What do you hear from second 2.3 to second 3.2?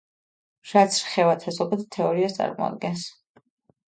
წარმოადგენს.